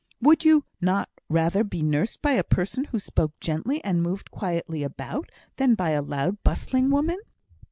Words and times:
Would 0.19 0.43
you 0.43 0.65
not 0.81 1.09
rather 1.29 1.63
be 1.63 1.83
nursed 1.83 2.23
by 2.23 2.31
a 2.31 2.43
person 2.43 2.85
who 2.85 2.97
spoke 2.97 3.39
gently 3.39 3.83
and 3.83 4.01
moved 4.01 4.31
quietly 4.31 4.81
about 4.81 5.31
than 5.57 5.75
by 5.75 5.91
a 5.91 6.01
loud 6.01 6.41
bustling 6.41 6.89
woman?" 6.89 7.19